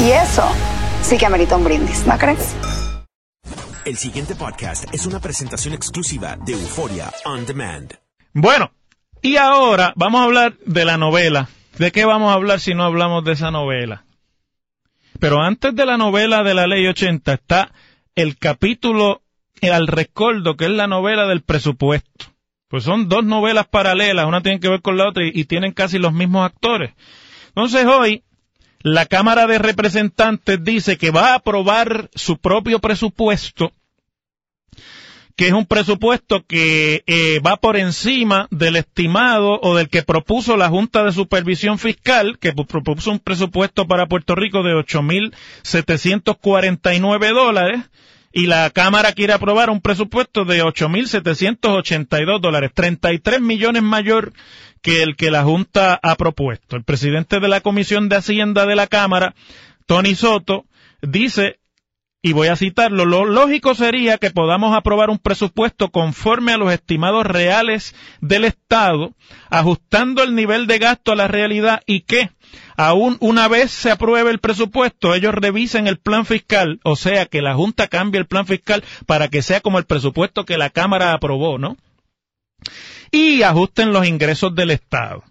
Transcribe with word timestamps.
Y 0.00 0.12
eso 0.12 0.42
sí 1.02 1.18
que 1.18 1.26
amerita 1.26 1.56
un 1.56 1.64
brindis, 1.64 2.06
¿no 2.06 2.16
crees? 2.16 2.56
El 3.84 3.98
siguiente 3.98 4.34
podcast 4.34 4.84
es 4.94 5.04
una 5.04 5.20
presentación 5.20 5.74
exclusiva 5.74 6.38
de 6.42 6.54
Euforia 6.54 7.12
On 7.26 7.44
Demand. 7.44 7.92
Bueno, 8.32 8.72
y 9.20 9.36
ahora 9.36 9.92
vamos 9.96 10.22
a 10.22 10.24
hablar 10.24 10.56
de 10.64 10.86
la 10.86 10.96
novela. 10.96 11.50
¿De 11.76 11.92
qué 11.92 12.06
vamos 12.06 12.30
a 12.30 12.34
hablar 12.34 12.60
si 12.60 12.72
no 12.72 12.84
hablamos 12.84 13.26
de 13.26 13.32
esa 13.32 13.50
novela? 13.50 14.04
Pero 15.18 15.42
antes 15.42 15.74
de 15.74 15.84
la 15.84 15.98
novela 15.98 16.42
de 16.44 16.54
la 16.54 16.66
Ley 16.66 16.86
80 16.86 17.34
está 17.34 17.70
el 18.14 18.38
capítulo 18.38 19.20
al 19.60 19.86
recuerdo, 19.86 20.56
que 20.56 20.64
es 20.64 20.70
la 20.70 20.86
novela 20.86 21.26
del 21.26 21.42
presupuesto. 21.42 22.24
Pues 22.68 22.84
son 22.84 23.10
dos 23.10 23.22
novelas 23.22 23.66
paralelas, 23.66 24.24
una 24.24 24.40
tiene 24.40 24.60
que 24.60 24.70
ver 24.70 24.80
con 24.80 24.96
la 24.96 25.10
otra 25.10 25.26
y, 25.26 25.32
y 25.34 25.44
tienen 25.44 25.72
casi 25.72 25.98
los 25.98 26.14
mismos 26.14 26.46
actores. 26.46 26.94
Entonces 27.48 27.84
hoy 27.84 28.24
la 28.82 29.06
Cámara 29.06 29.46
de 29.46 29.58
Representantes 29.58 30.62
dice 30.64 30.96
que 30.96 31.10
va 31.10 31.32
a 31.32 31.36
aprobar 31.36 32.08
su 32.14 32.38
propio 32.38 32.78
presupuesto, 32.78 33.72
que 35.36 35.48
es 35.48 35.52
un 35.52 35.66
presupuesto 35.66 36.44
que 36.46 37.02
eh, 37.06 37.40
va 37.40 37.56
por 37.56 37.76
encima 37.76 38.46
del 38.50 38.76
estimado 38.76 39.58
o 39.62 39.76
del 39.76 39.88
que 39.88 40.02
propuso 40.02 40.56
la 40.56 40.68
Junta 40.68 41.02
de 41.04 41.12
Supervisión 41.12 41.78
Fiscal, 41.78 42.38
que 42.38 42.54
pu- 42.54 42.66
propuso 42.66 43.10
un 43.10 43.18
presupuesto 43.20 43.86
para 43.86 44.06
Puerto 44.06 44.34
Rico 44.34 44.62
de 44.62 44.74
8.749 44.74 47.32
dólares, 47.34 47.80
y 48.32 48.46
la 48.46 48.70
Cámara 48.70 49.12
quiere 49.12 49.32
aprobar 49.32 49.70
un 49.70 49.80
presupuesto 49.80 50.44
de 50.44 50.62
8.782 50.62 52.40
dólares, 52.40 52.70
33 52.74 53.40
millones 53.40 53.82
mayor 53.82 54.32
que 54.82 55.02
el 55.02 55.16
que 55.16 55.30
la 55.30 55.44
Junta 55.44 55.98
ha 56.02 56.14
propuesto. 56.16 56.76
El 56.76 56.84
presidente 56.84 57.40
de 57.40 57.48
la 57.48 57.60
Comisión 57.60 58.08
de 58.08 58.16
Hacienda 58.16 58.66
de 58.66 58.76
la 58.76 58.86
Cámara, 58.86 59.34
Tony 59.86 60.14
Soto, 60.14 60.66
dice, 61.02 61.60
y 62.22 62.34
voy 62.34 62.48
a 62.48 62.56
citarlo, 62.56 63.06
lo 63.06 63.24
lógico 63.24 63.74
sería 63.74 64.18
que 64.18 64.30
podamos 64.30 64.76
aprobar 64.76 65.08
un 65.08 65.18
presupuesto 65.18 65.88
conforme 65.88 66.52
a 66.52 66.58
los 66.58 66.70
estimados 66.72 67.24
reales 67.24 67.94
del 68.20 68.44
Estado, 68.44 69.14
ajustando 69.48 70.22
el 70.22 70.34
nivel 70.34 70.66
de 70.66 70.78
gasto 70.78 71.12
a 71.12 71.16
la 71.16 71.28
realidad 71.28 71.80
y 71.86 72.00
que, 72.00 72.30
aún 72.76 73.16
una 73.20 73.48
vez 73.48 73.70
se 73.70 73.90
apruebe 73.90 74.30
el 74.30 74.38
presupuesto, 74.38 75.14
ellos 75.14 75.34
revisen 75.34 75.86
el 75.86 75.98
plan 75.98 76.26
fiscal, 76.26 76.78
o 76.84 76.94
sea, 76.94 77.24
que 77.24 77.40
la 77.40 77.54
Junta 77.54 77.88
cambie 77.88 78.20
el 78.20 78.26
plan 78.26 78.46
fiscal 78.46 78.84
para 79.06 79.28
que 79.28 79.40
sea 79.40 79.62
como 79.62 79.78
el 79.78 79.86
presupuesto 79.86 80.44
que 80.44 80.58
la 80.58 80.68
Cámara 80.68 81.14
aprobó, 81.14 81.58
¿no? 81.58 81.78
Y 83.10 83.42
ajusten 83.42 83.92
los 83.92 84.06
ingresos 84.06 84.54
del 84.54 84.70
Estado. 84.70 85.24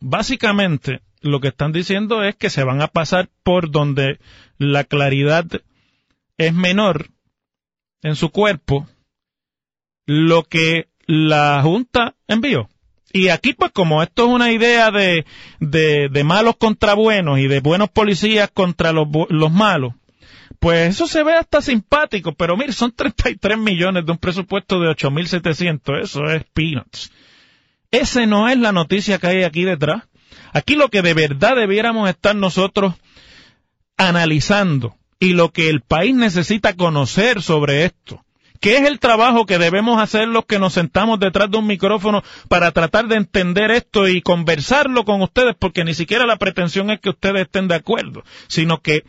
Básicamente, 0.00 1.00
lo 1.20 1.40
que 1.40 1.48
están 1.48 1.72
diciendo 1.72 2.22
es 2.22 2.36
que 2.36 2.50
se 2.50 2.64
van 2.64 2.82
a 2.82 2.88
pasar 2.88 3.30
por 3.42 3.70
donde 3.70 4.18
la 4.58 4.84
claridad 4.84 5.46
es 6.36 6.52
menor 6.52 7.08
en 8.02 8.16
su 8.16 8.30
cuerpo, 8.30 8.86
lo 10.06 10.42
que 10.42 10.88
la 11.06 11.60
Junta 11.62 12.14
envió. 12.28 12.68
Y 13.12 13.28
aquí, 13.28 13.52
pues, 13.52 13.70
como 13.72 14.02
esto 14.02 14.24
es 14.24 14.28
una 14.28 14.52
idea 14.52 14.90
de, 14.90 15.24
de, 15.60 16.24
malos 16.24 16.56
contra 16.56 16.94
buenos 16.94 17.38
y 17.38 17.46
de 17.46 17.60
buenos 17.60 17.88
policías 17.88 18.50
contra 18.50 18.92
los, 18.92 19.06
los 19.28 19.52
malos, 19.52 19.94
pues 20.58 20.90
eso 20.90 21.06
se 21.06 21.22
ve 21.22 21.34
hasta 21.34 21.60
simpático, 21.60 22.32
pero 22.34 22.56
mire, 22.56 22.72
son 22.72 22.92
33 22.92 23.58
millones 23.58 24.06
de 24.06 24.12
un 24.12 24.18
presupuesto 24.18 24.80
de 24.80 24.88
8.700, 24.88 26.02
eso 26.02 26.24
es 26.26 26.44
peanuts. 26.52 27.10
Ese 27.90 28.26
no 28.26 28.48
es 28.48 28.58
la 28.58 28.72
noticia 28.72 29.18
que 29.18 29.26
hay 29.28 29.42
aquí 29.44 29.64
detrás. 29.64 30.02
Aquí 30.52 30.74
lo 30.74 30.88
que 30.88 31.02
de 31.02 31.14
verdad 31.14 31.56
debiéramos 31.56 32.08
estar 32.08 32.34
nosotros 32.34 32.94
analizando 33.96 34.96
y 35.20 35.32
lo 35.32 35.52
que 35.52 35.68
el 35.70 35.80
país 35.80 36.14
necesita 36.14 36.74
conocer 36.74 37.42
sobre 37.42 37.84
esto. 37.84 38.24
¿Qué 38.60 38.78
es 38.78 38.88
el 38.88 38.98
trabajo 38.98 39.46
que 39.46 39.58
debemos 39.58 40.00
hacer 40.00 40.26
los 40.26 40.46
que 40.46 40.58
nos 40.58 40.72
sentamos 40.72 41.20
detrás 41.20 41.50
de 41.50 41.58
un 41.58 41.66
micrófono 41.66 42.22
para 42.48 42.72
tratar 42.72 43.08
de 43.08 43.16
entender 43.16 43.70
esto 43.70 44.08
y 44.08 44.22
conversarlo 44.22 45.04
con 45.04 45.20
ustedes? 45.20 45.54
Porque 45.58 45.84
ni 45.84 45.92
siquiera 45.92 46.24
la 46.24 46.36
pretensión 46.36 46.90
es 46.90 46.98
que 46.98 47.10
ustedes 47.10 47.42
estén 47.42 47.68
de 47.68 47.74
acuerdo, 47.74 48.24
sino 48.48 48.80
que 48.80 49.04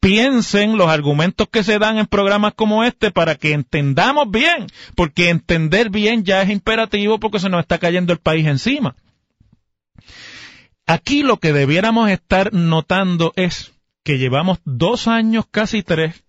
piensen 0.00 0.76
los 0.76 0.88
argumentos 0.88 1.48
que 1.48 1.64
se 1.64 1.78
dan 1.78 1.98
en 1.98 2.06
programas 2.06 2.54
como 2.54 2.84
este 2.84 3.10
para 3.10 3.34
que 3.34 3.52
entendamos 3.52 4.30
bien, 4.30 4.66
porque 4.94 5.30
entender 5.30 5.90
bien 5.90 6.24
ya 6.24 6.42
es 6.42 6.50
imperativo 6.50 7.18
porque 7.18 7.40
se 7.40 7.48
nos 7.48 7.60
está 7.60 7.78
cayendo 7.78 8.12
el 8.12 8.18
país 8.18 8.46
encima. 8.46 8.94
Aquí 10.86 11.22
lo 11.22 11.38
que 11.38 11.52
debiéramos 11.52 12.10
estar 12.10 12.52
notando 12.52 13.32
es 13.36 13.72
que 14.04 14.18
llevamos 14.18 14.58
dos 14.64 15.06
años, 15.06 15.44
casi 15.50 15.82
tres, 15.82 16.24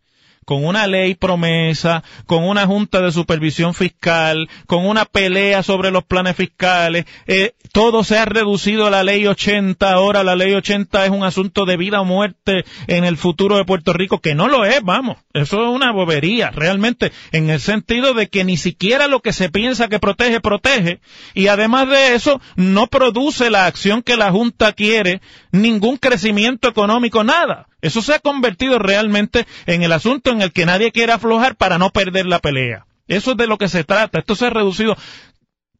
con 0.50 0.66
una 0.66 0.88
ley 0.88 1.14
promesa, 1.14 2.04
con 2.26 2.44
una 2.44 2.66
junta 2.66 3.02
de 3.02 3.12
supervisión 3.12 3.76
fiscal, 3.76 4.50
con 4.66 4.84
una 4.88 5.06
pelea 5.06 5.62
sobre 5.62 5.92
los 5.92 6.04
planes 6.04 6.36
fiscales, 6.36 7.06
eh, 7.28 7.54
todo 7.72 8.04
se 8.04 8.18
ha 8.18 8.26
reducido 8.26 8.88
a 8.88 8.90
la 8.90 9.04
ley 9.04 9.28
80, 9.28 9.92
ahora 9.92 10.24
la 10.24 10.36
ley 10.36 10.56
80 10.56 11.06
es 11.06 11.12
un 11.12 11.24
asunto 11.24 11.66
de 11.66 11.78
vida 11.78 12.02
o 12.02 12.06
muerte 12.06 12.66
en 12.88 13.06
el 13.06 13.16
futuro 13.16 13.58
de 13.58 13.66
Puerto 13.66 13.94
Rico, 13.94 14.22
que 14.22 14.34
no 14.34 14.48
lo 14.48 14.66
es, 14.66 14.82
vamos, 14.82 15.18
eso 15.34 15.62
es 15.62 15.70
una 15.70 15.92
bobería, 15.92 16.50
realmente, 16.50 17.12
en 17.32 17.52
el 17.52 17.60
sentido 17.60 18.16
de 18.16 18.28
que 18.28 18.44
ni 18.44 18.58
siquiera 18.58 19.08
lo 19.08 19.20
que 19.20 19.34
se 19.34 19.52
piensa 19.52 19.88
que 19.88 20.00
protege, 20.00 20.42
protege, 20.42 21.00
y 21.36 21.46
además 21.46 21.88
de 21.90 22.16
eso, 22.16 22.42
no 22.56 22.88
produce 22.88 23.52
la 23.52 23.68
acción 23.68 24.02
que 24.02 24.18
la 24.18 24.32
Junta 24.32 24.74
quiere, 24.74 25.22
ningún 25.52 25.98
crecimiento 25.98 26.68
económico, 26.68 27.24
nada. 27.24 27.69
Eso 27.82 28.02
se 28.02 28.14
ha 28.14 28.20
convertido 28.20 28.80
realmente 28.80 29.46
en 29.66 29.84
el 29.84 29.92
asunto 29.92 30.32
en 30.32 30.42
el 30.42 30.52
que 30.52 30.66
nadie 30.66 30.92
quiere 30.92 31.14
aflojar 31.14 31.56
para 31.56 31.78
no 31.78 31.92
perder 31.92 32.26
la 32.26 32.40
pelea. 32.40 32.86
Eso 33.08 33.32
es 33.32 33.38
de 33.38 33.48
lo 33.48 33.58
que 33.58 33.70
se 33.70 33.84
trata. 33.84 34.20
Esto 34.20 34.36
se 34.36 34.48
ha 34.48 34.50
reducido 34.50 34.98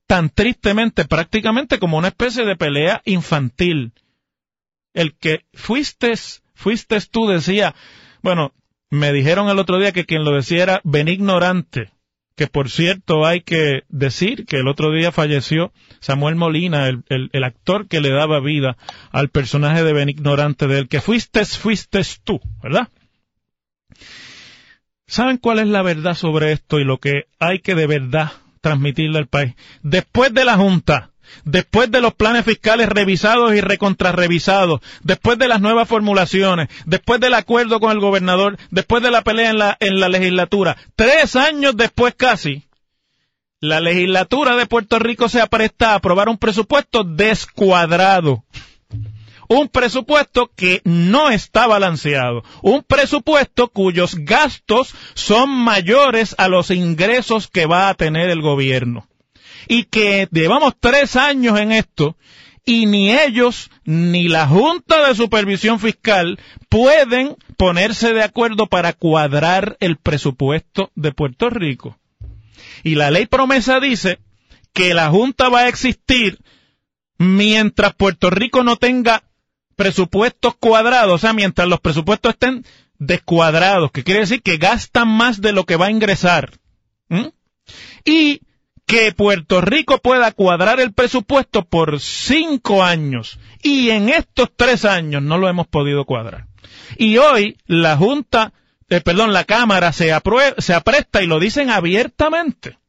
tan 0.08 0.30
tristemente 0.30 1.06
prácticamente 1.06 1.78
como 1.78 1.98
una 1.98 2.08
especie 2.08 2.46
de 2.46 2.56
pelea 2.56 3.02
infantil. 3.06 3.94
El 4.94 5.16
que 5.16 5.46
fuiste, 5.54 6.14
fuiste 6.56 7.00
tú 7.12 7.28
decía, 7.28 7.76
bueno, 8.22 8.54
me 8.90 9.14
dijeron 9.14 9.50
el 9.50 9.60
otro 9.60 9.78
día 9.78 9.92
que 9.92 10.06
quien 10.06 10.24
lo 10.24 10.32
decía 10.32 10.64
era 10.64 10.82
Benignorante 10.84 11.92
que 12.40 12.48
por 12.48 12.70
cierto 12.70 13.26
hay 13.26 13.42
que 13.42 13.84
decir 13.90 14.46
que 14.46 14.56
el 14.56 14.70
otro 14.70 14.94
día 14.94 15.12
falleció 15.12 15.74
Samuel 16.00 16.38
Molina, 16.38 16.88
el, 16.88 17.04
el, 17.10 17.44
actor 17.44 17.90
que 17.90 18.00
le 18.00 18.12
daba 18.12 18.40
vida 18.40 18.78
al 19.12 19.28
personaje 19.28 19.84
de 19.84 19.92
Benignorante, 19.92 20.66
del 20.68 20.88
que 20.88 21.02
fuiste, 21.02 21.44
fuiste 21.44 22.00
tú, 22.24 22.40
¿verdad? 22.64 22.88
¿Saben 25.06 25.36
cuál 25.36 25.60
es 25.60 25.68
la 25.68 25.82
verdad 25.82 26.14
sobre 26.14 26.54
esto 26.54 26.80
y 26.80 26.86
lo 26.86 27.00
que 27.00 27.24
hay 27.40 27.60
que 27.60 27.76
de 27.76 27.88
verdad 27.88 28.32
transmitirle 28.62 29.18
al 29.18 29.28
país? 29.28 29.56
Después 29.84 30.34
de 30.34 30.46
la 30.46 30.56
Junta, 30.56 31.12
después 31.44 31.92
de 31.92 32.02
los 32.02 32.14
planes 32.14 32.46
fiscales 32.46 32.90
revisados 32.90 33.54
y 33.54 33.62
recontrarrevisados, 33.62 34.82
después 35.02 35.38
de 35.38 35.48
las 35.48 35.62
nuevas 35.62 35.88
formulaciones, 35.88 36.70
después 36.86 37.20
del 37.20 37.34
acuerdo 37.34 37.80
con 37.80 37.92
el 37.92 38.00
gobernador, 38.00 38.58
después 38.72 39.04
de 39.04 39.12
la 39.12 39.24
pelea 39.24 39.50
en 39.50 39.58
la, 39.58 39.78
en 39.80 40.00
la 40.00 40.10
legislatura, 40.10 40.78
tres 40.96 41.36
años 41.36 41.76
después 41.76 42.16
casi, 42.16 42.64
la 43.62 43.82
legislatura 43.82 44.56
de 44.56 44.68
Puerto 44.68 45.00
Rico 45.00 45.28
se 45.28 45.42
apresta 45.42 45.92
a 45.92 45.96
aprobar 45.96 46.30
un 46.30 46.38
presupuesto 46.38 47.04
descuadrado. 47.04 48.46
Un 49.50 49.68
presupuesto 49.68 50.50
que 50.56 50.82
no 50.86 51.30
está 51.30 51.68
balanceado. 51.68 52.44
Un 52.62 52.84
presupuesto 52.84 53.68
cuyos 53.68 54.16
gastos 54.16 54.94
son 55.14 55.50
mayores 55.50 56.36
a 56.38 56.48
los 56.48 56.72
ingresos 56.72 57.48
que 57.48 57.66
va 57.66 57.90
a 57.90 57.96
tener 57.96 58.30
el 58.30 58.42
gobierno 58.42 59.09
y 59.70 59.84
que 59.84 60.28
llevamos 60.32 60.74
tres 60.78 61.16
años 61.16 61.58
en 61.60 61.72
esto 61.72 62.18
y 62.66 62.88
ni 62.88 63.12
ellos 63.12 63.70
ni 63.86 64.28
la 64.28 64.48
Junta 64.48 65.08
de 65.08 65.16
Supervisión 65.16 65.80
Fiscal 65.80 66.40
pueden 66.70 67.38
ponerse 67.56 68.14
de 68.14 68.24
acuerdo 68.24 68.66
para 68.66 68.94
cuadrar 68.94 69.78
el 69.80 69.98
presupuesto 69.98 70.92
de 70.96 71.12
Puerto 71.12 71.52
Rico. 71.52 71.98
Y 72.84 72.96
la 72.96 73.12
ley 73.12 73.28
promesa 73.28 73.80
dice 73.80 74.20
que 74.74 74.96
la 74.96 75.10
Junta 75.10 75.50
va 75.50 75.62
a 75.62 75.68
existir 75.68 76.40
mientras 77.20 77.94
Puerto 77.94 78.32
Rico 78.32 78.64
no 78.64 78.76
tenga 78.76 79.24
presupuestos 79.76 80.56
cuadrados, 80.56 81.14
o 81.14 81.18
sea, 81.20 81.34
mientras 81.34 81.68
los 81.68 81.80
presupuestos 81.80 82.34
estén 82.34 82.66
descuadrados, 82.98 83.92
que 83.92 84.04
quiere 84.04 84.22
decir 84.22 84.42
que 84.42 84.58
gastan 84.58 85.08
más 85.10 85.42
de 85.42 85.52
lo 85.52 85.66
que 85.66 85.76
va 85.76 85.88
a 85.88 85.92
ingresar. 85.92 86.54
Y 88.04 88.42
que 88.90 89.12
Puerto 89.12 89.62
Rico 89.62 90.00
pueda 90.00 90.32
cuadrar 90.32 90.80
el 90.80 90.94
presupuesto 90.94 91.64
por 91.64 92.00
cinco 92.00 92.84
años 92.84 93.40
y 93.62 93.92
en 93.92 94.10
estos 94.10 94.50
tres 94.56 94.84
años 94.84 95.22
no 95.22 95.38
lo 95.38 95.48
hemos 95.48 95.68
podido 95.68 96.06
cuadrar. 96.06 96.48
Y 96.98 97.20
hoy 97.20 97.60
la 97.68 97.96
Junta, 97.98 98.52
eh, 98.90 99.00
perdón, 99.02 99.32
la 99.32 99.44
Cámara 99.44 99.94
se, 99.94 100.12
se 100.58 100.74
apresta 100.74 101.22
y 101.22 101.28
lo 101.28 101.40
dicen 101.40 101.70
abiertamente 101.70 102.80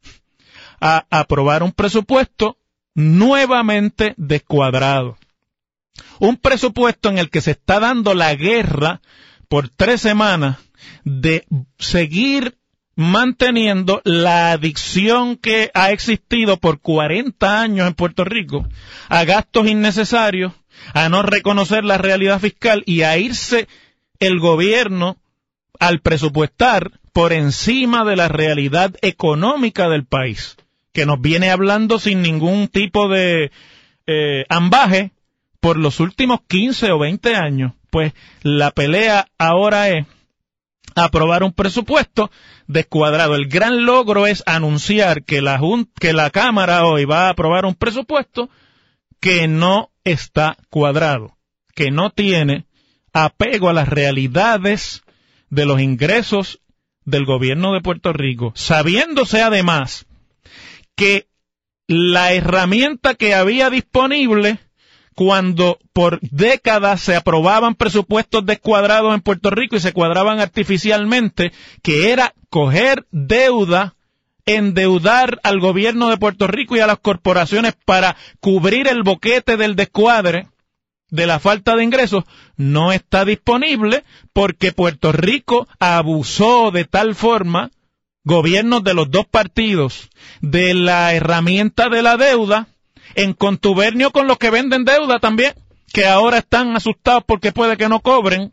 a 0.81 1.05
aprobar 1.11 1.62
un 1.62 1.73
presupuesto 1.73 2.56
nuevamente 2.94 4.14
descuadrado. 4.17 5.19
Un 6.19 6.38
presupuesto 6.38 7.11
en 7.11 7.19
el 7.19 7.29
que 7.29 7.43
se 7.43 7.50
está 7.50 7.79
dando 7.79 8.14
la 8.14 8.35
guerra 8.35 9.02
por 9.49 9.69
tres 9.69 10.00
semanas 10.00 10.56
de 11.05 11.44
seguir 11.79 12.56
manteniendo 12.97 14.03
la 14.05 14.53
adicción 14.53 15.37
que 15.37 15.71
ha 15.75 15.91
existido 15.91 16.59
por 16.59 16.81
40 16.81 17.61
años 17.61 17.87
en 17.87 17.95
Puerto 17.95 18.25
Rico 18.25 18.67
a 19.09 19.25
gastos 19.25 19.67
innecesarios, 19.69 20.53
a 20.95 21.09
no 21.09 21.23
reconocer 21.23 21.85
la 21.85 21.99
realidad 21.99 22.41
fiscal 22.41 22.83
y 22.87 23.03
a 23.03 23.17
irse 23.19 23.69
el 24.19 24.39
gobierno 24.39 25.17
al 25.79 26.01
presupuestar 26.01 26.93
por 27.13 27.33
encima 27.33 28.05
de 28.05 28.17
la 28.17 28.29
realidad 28.29 28.95
económica 29.03 29.89
del 29.89 30.05
país, 30.05 30.57
que 30.93 31.07
nos 31.07 31.21
viene 31.21 31.51
hablando 31.51 31.99
sin 31.99 32.23
ningún 32.23 32.69
tipo 32.69 33.09
de 33.09 33.51
eh, 34.07 34.45
ambaje 34.49 35.13
por 35.61 35.77
los 35.77 36.01
últimos 36.01 36.41
15 36.47 36.93
o 36.93 36.99
20 36.99 37.35
años. 37.37 37.73
Pues 37.91 38.13
la 38.43 38.71
pelea 38.71 39.27
ahora 39.39 39.89
es 39.89 40.07
aprobar 40.95 41.43
un 41.43 41.53
presupuesto 41.53 42.31
descuadrado. 42.67 43.35
El 43.35 43.49
gran 43.49 43.85
logro 43.85 44.27
es 44.27 44.43
anunciar 44.47 45.25
que 45.25 45.43
la, 45.43 45.61
que 45.99 46.13
la 46.13 46.31
Cámara 46.31 46.85
hoy 46.85 47.05
va 47.05 47.27
a 47.27 47.31
aprobar 47.31 47.65
un 47.65 47.75
presupuesto 47.75 48.51
que 49.21 49.49
no 49.49 49.91
está 50.05 50.57
cuadrado, 50.71 51.37
que 51.75 51.91
no 51.91 52.11
tiene 52.11 52.67
apego 53.13 53.69
a 53.69 53.73
las 53.73 53.89
realidades 53.89 55.03
de 55.51 55.67
los 55.67 55.81
ingresos 55.81 56.61
del 57.05 57.25
gobierno 57.25 57.73
de 57.75 57.81
Puerto 57.81 58.13
Rico, 58.13 58.53
sabiéndose 58.55 59.43
además 59.43 60.07
que 60.95 61.29
la 61.87 62.33
herramienta 62.33 63.15
que 63.15 63.35
había 63.35 63.69
disponible 63.69 64.61
cuando 65.15 65.79
por 65.93 66.21
décadas 66.21 67.01
se 67.01 67.17
aprobaban 67.17 67.75
presupuestos 67.75 68.47
descuadrados 68.47 69.15
en 69.15 69.21
Puerto 69.21 69.51
Rico 69.51 69.77
y 69.77 69.81
se 69.81 69.93
cuadraban 69.93 70.41
artificialmente, 70.41 71.53
que 71.83 72.12
era 72.12 72.35
coger 72.49 73.07
deuda, 73.11 73.95
endeudar 74.47 75.41
al 75.43 75.61
gobierno 75.61 76.09
de 76.09 76.17
Puerto 76.17 76.47
Rico 76.47 76.77
y 76.77 76.81
a 76.81 76.87
las 76.87 76.99
corporaciones 76.99 77.75
para 77.85 78.17
cubrir 78.41 78.89
el 78.89 79.03
boquete 79.03 79.57
del 79.57 79.77
descuadre 79.77 80.47
de 81.11 81.27
la 81.27 81.41
falta 81.41 81.77
de 81.77 81.85
ingresos, 81.85 82.25
no 82.57 82.93
está 82.93 83.25
disponible 83.25 84.05
porque 84.33 84.73
Puerto 84.73 85.12
Rico 85.12 85.69
abusó 85.79 86.71
de 86.71 86.85
tal 86.85 87.15
forma, 87.15 87.71
gobiernos 88.25 88.85
de 88.85 88.95
los 88.95 89.11
dos 89.11 89.27
partidos, 89.27 90.09
de 90.41 90.75
la 90.75 91.12
herramienta 91.12 91.89
de 91.89 92.03
la 92.03 92.17
deuda, 92.17 92.69
en 93.15 93.33
contubernio 93.35 94.11
con 94.11 94.27
los 94.27 94.39
que 94.39 94.51
venden 94.51 94.85
deuda 94.85 95.19
también, 95.19 95.55
que 95.93 96.07
ahora 96.07 96.39
están 96.39 96.77
asustados 96.77 97.25
porque 97.27 97.53
puede 97.53 97.77
que 97.77 97.89
no 97.89 98.01
cobren. 98.01 98.53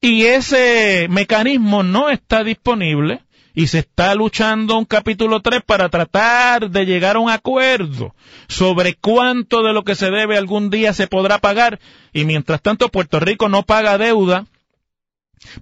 Y 0.00 0.24
ese 0.24 1.06
mecanismo 1.08 1.82
no 1.82 2.08
está 2.08 2.42
disponible 2.42 3.20
y 3.54 3.68
se 3.68 3.80
está 3.80 4.14
luchando 4.14 4.76
un 4.76 4.84
capítulo 4.84 5.40
3 5.40 5.62
para 5.64 5.88
tratar 5.88 6.70
de 6.70 6.86
llegar 6.86 7.16
a 7.16 7.20
un 7.20 7.30
acuerdo 7.30 8.14
sobre 8.48 8.94
cuánto 8.94 9.62
de 9.62 9.72
lo 9.72 9.84
que 9.84 9.94
se 9.94 10.10
debe 10.10 10.36
algún 10.36 10.70
día 10.70 10.92
se 10.92 11.06
podrá 11.06 11.38
pagar. 11.38 11.78
Y 12.12 12.24
mientras 12.24 12.60
tanto 12.62 12.88
Puerto 12.88 13.20
Rico 13.20 13.48
no 13.48 13.62
paga 13.62 13.98
deuda 13.98 14.46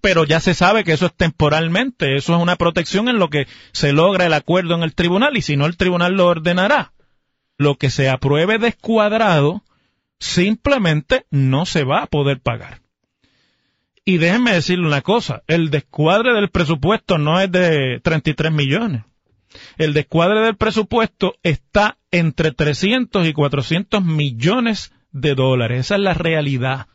pero 0.02 0.24
ya 0.24 0.40
se 0.40 0.52
sabe 0.52 0.84
que 0.84 0.92
eso 0.92 1.06
es 1.06 1.14
temporalmente, 1.14 2.14
eso 2.14 2.34
es 2.34 2.42
una 2.42 2.56
protección 2.56 3.08
en 3.08 3.18
lo 3.18 3.30
que 3.30 3.46
se 3.72 3.94
logra 3.94 4.26
el 4.26 4.34
acuerdo 4.34 4.74
en 4.74 4.82
el 4.82 4.94
tribunal 4.94 5.38
y 5.38 5.42
si 5.42 5.56
no 5.56 5.64
el 5.64 5.78
tribunal 5.78 6.12
lo 6.12 6.26
ordenará 6.26 6.92
lo 7.60 7.76
que 7.76 7.90
se 7.90 8.08
apruebe 8.08 8.58
descuadrado 8.58 9.62
simplemente 10.18 11.26
no 11.30 11.66
se 11.66 11.84
va 11.84 12.02
a 12.02 12.06
poder 12.06 12.40
pagar. 12.40 12.80
Y 14.02 14.16
déjenme 14.16 14.54
decirle 14.54 14.86
una 14.86 15.02
cosa, 15.02 15.42
el 15.46 15.68
descuadre 15.68 16.32
del 16.32 16.48
presupuesto 16.48 17.18
no 17.18 17.38
es 17.38 17.52
de 17.52 18.00
33 18.02 18.50
millones. 18.50 19.02
El 19.76 19.92
descuadre 19.92 20.40
del 20.40 20.56
presupuesto 20.56 21.34
está 21.42 21.98
entre 22.10 22.52
300 22.52 23.26
y 23.28 23.34
400 23.34 24.02
millones 24.02 24.94
de 25.12 25.34
dólares. 25.34 25.80
Esa 25.80 25.96
es 25.96 26.00
la 26.00 26.14
realidad. 26.14 26.86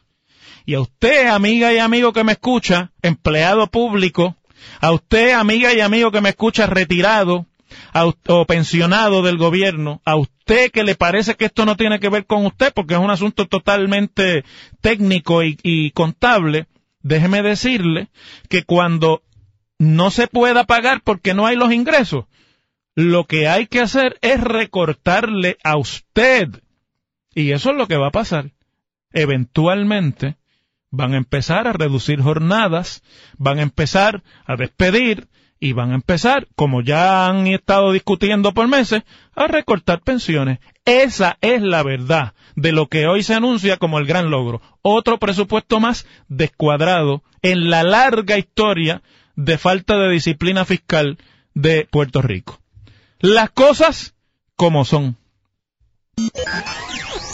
Y 0.65 0.74
a 0.74 0.79
usted, 0.79 1.27
amiga 1.27 1.74
y 1.74 1.77
amigo 1.77 2.12
que 2.12 2.24
me 2.24 2.31
escucha, 2.31 2.91
empleado 3.03 3.67
público, 3.67 4.36
a 4.81 4.91
usted, 4.93 5.34
amiga 5.34 5.75
y 5.75 5.81
amigo 5.81 6.10
que 6.10 6.22
me 6.22 6.29
escucha 6.29 6.65
retirado, 6.65 7.45
o 8.27 8.45
pensionado 8.45 9.22
del 9.22 9.38
gobierno, 9.38 10.01
a 10.05 10.15
usted 10.15 10.72
que 10.72 10.84
le 10.84 10.95
parece 10.95 11.36
que 11.36 11.45
esto 11.45 11.65
no 11.65 11.75
tiene 11.75 12.00
que 12.00 12.10
ver 12.10 12.25
con 12.25 12.45
usted 12.45 12.74
porque 12.74 12.93
es 12.93 13.00
un 13.00 13.10
asunto 13.10 13.48
totalmente 13.48 14.43
técnico 14.81 15.43
y, 15.43 15.57
y 15.63 15.91
contable, 15.91 16.67
déjeme 17.01 17.41
decirle 17.41 18.10
que 18.50 18.63
cuando 18.63 19.24
no 19.77 20.12
se 20.12 20.27
pueda 20.27 20.65
pagar 20.65 21.01
porque 21.03 21.34
no 21.34 21.45
hay 21.45 21.55
los 21.55 21.74
ingresos, 21.74 22.25
lo 22.95 23.25
que 23.25 23.48
hay 23.48 23.67
que 23.67 23.81
hacer 23.81 24.17
es 24.22 24.39
recortarle 24.41 25.57
a 25.63 25.77
usted. 25.77 26.62
Y 27.34 27.51
eso 27.51 27.72
es 27.72 27.77
lo 27.77 27.88
que 27.88 27.98
va 27.98 28.07
a 28.07 28.12
pasar. 28.12 28.51
Eventualmente 29.12 30.38
van 30.91 31.13
a 31.13 31.17
empezar 31.17 31.67
a 31.67 31.74
reducir 31.74 32.22
jornadas, 32.22 33.03
van 33.38 33.60
a 33.60 33.63
empezar 33.63 34.24
a 34.45 34.55
despedir, 34.55 35.27
y 35.65 35.74
van 35.74 35.91
a 35.91 35.95
empezar, 35.95 36.48
como 36.55 36.81
ya 36.81 37.25
han 37.25 37.48
estado 37.48 37.91
discutiendo 37.91 38.53
por 38.53 38.67
meses, 38.67 39.01
a 39.36 39.48
recortar 39.48 40.01
pensiones. 40.01 40.60
Esa 40.86 41.39
es 41.41 41.60
la 41.60 41.81
verdad 41.81 42.34
de 42.55 42.72
lo 42.72 42.86
que 42.88 43.07
hoy 43.07 43.24
se 43.24 43.34
anuncia 43.34 43.77
como 43.77 43.98
el 43.98 44.05
gran 44.05 44.29
logro. 44.29 44.62
Otro 44.84 45.17
presupuesto 45.17 45.79
más 45.79 46.05
descuadrado 46.27 47.24
en 47.41 47.72
la 47.72 47.81
larga 47.81 48.38
historia 48.38 49.01
de 49.36 49.57
falta 49.57 49.98
de 49.98 50.12
disciplina 50.12 50.65
fiscal 50.65 51.17
de 51.55 51.88
Puerto 51.89 52.22
Rico. 52.22 52.60
Las 53.19 53.50
cosas 53.50 54.13
como 54.55 54.86
son. 54.86 55.17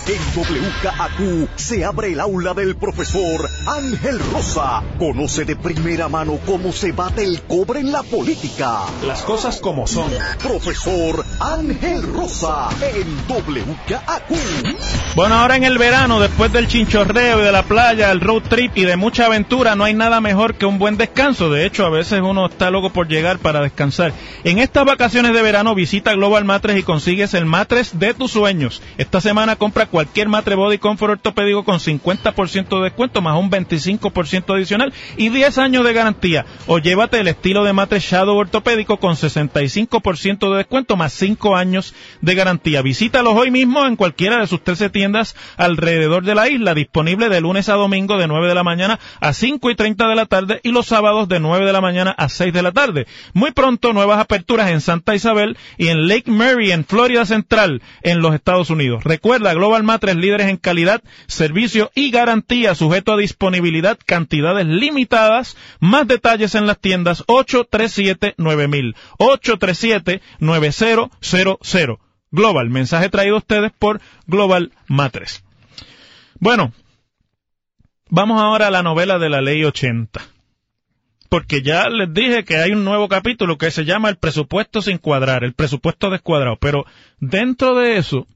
En 0.07 0.17
WKAQ 0.35 1.47
se 1.55 1.85
abre 1.85 2.13
el 2.13 2.19
aula 2.19 2.55
del 2.55 2.75
profesor 2.75 3.47
Ángel 3.67 4.19
Rosa. 4.33 4.81
Conoce 4.97 5.45
de 5.45 5.55
primera 5.55 6.09
mano 6.09 6.39
cómo 6.43 6.71
se 6.71 6.91
bate 6.91 7.23
el 7.23 7.43
cobre 7.43 7.81
en 7.81 7.91
la 7.91 8.01
política. 8.01 8.79
Las 9.05 9.21
cosas 9.21 9.59
como 9.61 9.85
son. 9.85 10.11
Profesor 10.41 11.23
Ángel 11.39 12.01
Rosa 12.01 12.69
en 12.81 13.15
WKAQ. 13.29 14.75
Bueno, 15.15 15.35
ahora 15.35 15.57
en 15.57 15.65
el 15.65 15.77
verano, 15.77 16.19
después 16.19 16.51
del 16.51 16.67
chinchorreo 16.67 17.39
y 17.39 17.43
de 17.43 17.51
la 17.51 17.63
playa, 17.63 18.11
el 18.11 18.21
road 18.21 18.43
trip 18.49 18.75
y 18.77 18.85
de 18.85 18.95
mucha 18.95 19.27
aventura, 19.27 19.75
no 19.75 19.83
hay 19.83 19.93
nada 19.93 20.19
mejor 20.19 20.55
que 20.55 20.65
un 20.65 20.79
buen 20.79 20.97
descanso. 20.97 21.51
De 21.51 21.65
hecho, 21.65 21.85
a 21.85 21.89
veces 21.89 22.21
uno 22.23 22.47
está 22.47 22.71
loco 22.71 22.89
por 22.91 23.07
llegar 23.07 23.37
para 23.37 23.61
descansar. 23.61 24.13
En 24.43 24.57
estas 24.57 24.83
vacaciones 24.85 25.33
de 25.33 25.41
verano, 25.43 25.75
visita 25.75 26.13
Global 26.13 26.43
Matres 26.43 26.77
y 26.77 26.83
consigues 26.83 27.35
el 27.35 27.45
matres 27.45 27.99
de 27.99 28.15
tus 28.15 28.31
sueños. 28.31 28.81
Esta 28.97 29.21
semana 29.21 29.57
compra 29.57 29.90
cualquier 29.91 30.29
matre 30.29 30.55
body 30.55 30.77
comfort 30.77 31.11
ortopédico 31.11 31.63
con 31.63 31.79
50% 31.79 32.77
de 32.77 32.83
descuento 32.83 33.21
más 33.21 33.37
un 33.37 33.51
25% 33.51 34.55
adicional 34.55 34.93
y 35.17 35.29
10 35.29 35.57
años 35.57 35.83
de 35.83 35.93
garantía. 35.93 36.45
O 36.65 36.79
llévate 36.79 37.19
el 37.19 37.27
estilo 37.27 37.63
de 37.63 37.73
matre 37.73 37.99
Shadow 37.99 38.35
ortopédico 38.35 38.97
con 38.97 39.15
65% 39.15 40.51
de 40.51 40.57
descuento 40.57 40.95
más 40.95 41.13
5 41.13 41.55
años 41.55 41.93
de 42.21 42.35
garantía. 42.35 42.81
Visítalos 42.81 43.33
hoy 43.35 43.51
mismo 43.51 43.85
en 43.85 43.95
cualquiera 43.95 44.39
de 44.39 44.47
sus 44.47 44.63
13 44.63 44.89
tiendas 44.89 45.35
alrededor 45.57 46.23
de 46.23 46.35
la 46.35 46.49
isla, 46.49 46.73
disponible 46.73 47.29
de 47.29 47.41
lunes 47.41 47.69
a 47.69 47.73
domingo 47.73 48.17
de 48.17 48.27
9 48.27 48.47
de 48.47 48.55
la 48.55 48.63
mañana 48.63 48.99
a 49.19 49.33
5 49.33 49.69
y 49.69 49.75
30 49.75 50.07
de 50.07 50.15
la 50.15 50.25
tarde 50.25 50.61
y 50.63 50.71
los 50.71 50.87
sábados 50.87 51.27
de 51.27 51.39
9 51.39 51.65
de 51.65 51.73
la 51.73 51.81
mañana 51.81 52.15
a 52.17 52.29
6 52.29 52.53
de 52.53 52.61
la 52.61 52.71
tarde. 52.71 53.07
Muy 53.33 53.51
pronto 53.51 53.93
nuevas 53.93 54.19
aperturas 54.19 54.69
en 54.69 54.81
Santa 54.81 55.15
Isabel 55.15 55.57
y 55.77 55.89
en 55.89 56.07
Lake 56.07 56.31
Mary 56.31 56.71
en 56.71 56.85
Florida 56.85 57.25
Central 57.25 57.81
en 58.01 58.21
los 58.21 58.33
Estados 58.33 58.69
Unidos. 58.69 59.03
Recuerda 59.03 59.53
Global 59.53 59.80
Matres 59.83 60.15
líderes 60.15 60.47
en 60.47 60.57
calidad, 60.57 61.03
servicio 61.27 61.91
y 61.95 62.11
garantía, 62.11 62.75
sujeto 62.75 63.13
a 63.13 63.17
disponibilidad, 63.17 63.97
cantidades 64.05 64.67
limitadas. 64.67 65.57
Más 65.79 66.07
detalles 66.07 66.53
en 66.55 66.67
las 66.67 66.79
tiendas 66.79 67.25
837-9000, 67.27 68.95
837-9000. 69.19 71.99
Global, 72.31 72.69
mensaje 72.69 73.09
traído 73.09 73.35
a 73.35 73.39
ustedes 73.39 73.71
por 73.77 73.99
Global 74.25 74.71
Matres. 74.87 75.43
Bueno, 76.39 76.73
vamos 78.09 78.41
ahora 78.41 78.67
a 78.67 78.71
la 78.71 78.83
novela 78.83 79.19
de 79.19 79.29
la 79.29 79.41
Ley 79.41 79.63
80 79.63 80.21
porque 81.31 81.61
ya 81.61 81.87
les 81.87 82.13
dije 82.13 82.43
que 82.43 82.57
hay 82.57 82.73
un 82.73 82.83
nuevo 82.83 83.07
capítulo 83.07 83.57
que 83.57 83.71
se 83.71 83.85
llama 83.85 84.09
el 84.09 84.17
presupuesto 84.17 84.81
sin 84.81 84.97
cuadrar, 84.97 85.45
el 85.45 85.53
presupuesto 85.53 86.09
descuadrado, 86.09 86.57
pero 86.59 86.83
dentro 87.21 87.73
de 87.73 87.95
eso 87.95 88.27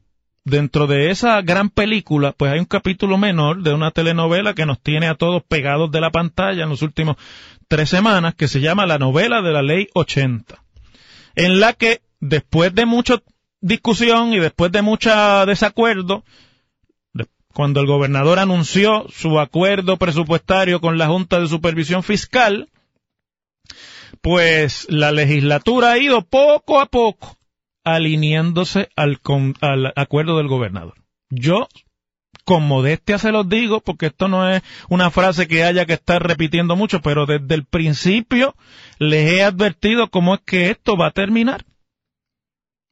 dentro 0.46 0.86
de 0.86 1.10
esa 1.10 1.42
gran 1.42 1.70
película, 1.70 2.32
pues 2.32 2.52
hay 2.52 2.60
un 2.60 2.66
capítulo 2.66 3.18
menor 3.18 3.64
de 3.64 3.74
una 3.74 3.92
telenovela 3.92 4.54
que 4.54 4.68
nos 4.68 4.80
tiene 4.80 5.08
a 5.08 5.16
todos 5.16 5.44
pegados 5.44 5.92
de 5.92 6.00
la 6.00 6.12
pantalla 6.12 6.64
en 6.64 6.70
los 6.70 6.84
últimos 6.84 7.18
tres 7.68 7.90
semanas, 7.90 8.36
que 8.36 8.48
se 8.48 8.62
llama 8.62 8.86
La 8.86 9.00
novela 9.00 9.42
de 9.42 9.52
la 9.52 9.64
ley 9.64 9.88
80, 9.96 10.64
en 11.36 11.60
la 11.60 11.74
que 11.74 12.02
después 12.20 12.74
de 12.74 12.86
mucha 12.86 13.22
discusión 13.60 14.34
y 14.34 14.40
después 14.40 14.72
de 14.72 14.84
mucho 14.84 15.46
desacuerdo, 15.48 16.24
cuando 17.54 17.80
el 17.80 17.88
gobernador 17.88 18.38
anunció 18.38 19.08
su 19.10 19.40
acuerdo 19.40 19.98
presupuestario 19.98 20.80
con 20.80 20.98
la 20.98 21.08
Junta 21.08 21.40
de 21.40 21.48
Supervisión 21.48 22.04
Fiscal, 22.04 22.70
pues 24.22 24.86
la 24.90 25.12
legislatura 25.12 25.94
ha 25.94 25.98
ido 25.98 26.22
poco 26.22 26.80
a 26.80 26.86
poco 26.86 27.38
alineándose 27.86 28.90
al, 28.96 29.22
al 29.62 29.94
acuerdo 29.96 30.38
del 30.38 30.48
gobernador. 30.48 30.96
Yo 31.30 31.68
con 32.44 32.68
modestia 32.68 33.18
se 33.18 33.32
los 33.32 33.50
digo, 33.50 33.82
porque 33.82 34.08
esto 34.08 34.28
no 34.28 34.50
es 34.50 34.62
una 34.90 35.10
frase 35.10 35.48
que 35.48 35.64
haya 35.64 35.86
que 35.86 35.94
estar 35.94 36.22
repitiendo 36.22 36.76
mucho, 36.76 37.02
pero 37.02 37.26
desde 37.26 37.56
el 37.56 37.66
principio 37.66 38.56
les 39.00 39.32
he 39.32 39.44
advertido 39.44 40.10
cómo 40.10 40.36
es 40.36 40.42
que 40.42 40.70
esto 40.70 40.98
va 40.98 41.08
a 41.08 41.12
terminar. 41.12 41.66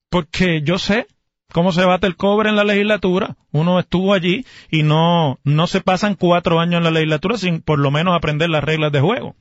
Porque 0.09 0.61
yo 0.63 0.77
sé 0.79 1.07
cómo 1.51 1.71
se 1.71 1.85
bate 1.85 2.07
el 2.07 2.15
cobre 2.15 2.49
en 2.49 2.55
la 2.55 2.63
legislatura. 2.63 3.37
Uno 3.51 3.79
estuvo 3.79 4.13
allí 4.13 4.45
y 4.71 4.83
no, 4.83 5.39
no 5.43 5.67
se 5.67 5.81
pasan 5.81 6.15
cuatro 6.15 6.59
años 6.59 6.79
en 6.79 6.85
la 6.85 6.91
legislatura 6.91 7.37
sin 7.37 7.61
por 7.61 7.79
lo 7.79 7.91
menos 7.91 8.15
aprender 8.15 8.49
las 8.49 8.63
reglas 8.63 8.91
de 8.91 9.01
juego. 9.01 9.35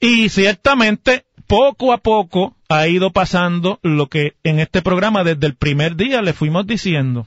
Y 0.00 0.30
ciertamente 0.30 1.26
poco 1.46 1.92
a 1.92 1.98
poco 1.98 2.56
ha 2.68 2.86
ido 2.88 3.10
pasando 3.10 3.78
lo 3.82 4.08
que 4.08 4.34
en 4.42 4.58
este 4.58 4.82
programa 4.82 5.24
desde 5.24 5.46
el 5.46 5.54
primer 5.54 5.96
día 5.96 6.22
le 6.22 6.32
fuimos 6.32 6.66
diciendo. 6.66 7.26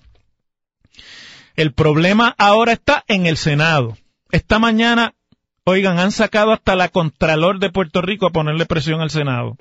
El 1.55 1.73
problema 1.73 2.35
ahora 2.37 2.73
está 2.73 3.03
en 3.07 3.25
el 3.25 3.37
Senado. 3.37 3.97
Esta 4.31 4.59
mañana, 4.59 5.13
oigan, 5.63 5.99
han 5.99 6.11
sacado 6.11 6.51
hasta 6.51 6.75
la 6.75 6.89
Contralor 6.89 7.59
de 7.59 7.69
Puerto 7.69 8.01
Rico 8.01 8.27
a 8.27 8.31
ponerle 8.31 8.65
presión 8.65 9.01
al 9.01 9.09
Senado. 9.09 9.57